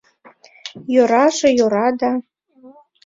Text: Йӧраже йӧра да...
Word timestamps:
Йӧраже 0.93 1.49
йӧра 1.57 1.87
да... 1.99 2.11